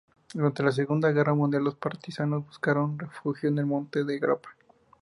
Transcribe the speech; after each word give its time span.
Durante 0.33 0.63
la 0.63 0.71
Segunda 0.71 1.11
Guerra 1.11 1.35
Mundial, 1.35 1.63
los 1.63 1.75
Partisanos 1.75 2.43
buscaron 2.43 2.97
refugio 2.97 3.49
en 3.49 3.59
el 3.59 3.67
Monte 3.67 4.01
Grappa. 4.17 4.49